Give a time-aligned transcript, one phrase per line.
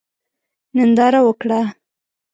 [0.75, 1.61] ننداره وکړه.